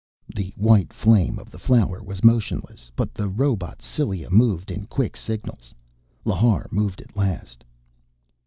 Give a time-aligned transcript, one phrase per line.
[0.33, 5.15] The white flame of the flower was motionless, but the robot's cilia moved in quick
[5.15, 5.75] signals.
[6.25, 7.63] Lhar moved at last.